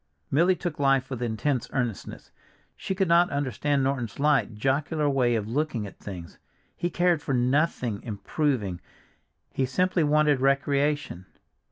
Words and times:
Milly 0.31 0.55
took 0.55 0.79
life 0.79 1.11
with 1.11 1.21
intense 1.21 1.69
earnestness. 1.73 2.31
She 2.75 2.95
could 2.95 3.07
not 3.07 3.29
understand 3.29 3.83
Norton's 3.83 4.19
light, 4.19 4.55
jocular 4.55 5.07
way 5.07 5.35
of 5.35 5.47
looking 5.47 5.85
at 5.85 5.99
things; 5.99 6.39
he 6.75 6.89
cared 6.89 7.21
for 7.21 7.35
nothing 7.35 8.01
"improving," 8.01 8.81
he 9.51 9.67
simply 9.67 10.03
wanted 10.03 10.39
recreation. 10.41 11.27